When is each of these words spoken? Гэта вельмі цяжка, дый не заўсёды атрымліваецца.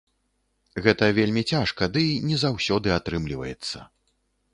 Гэта 0.85 1.09
вельмі 1.17 1.43
цяжка, 1.51 1.87
дый 1.97 2.07
не 2.31 2.39
заўсёды 2.45 2.95
атрымліваецца. 2.97 3.83